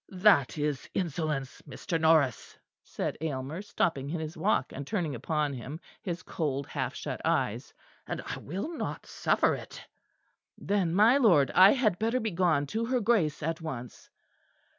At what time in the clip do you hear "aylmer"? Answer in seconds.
3.21-3.61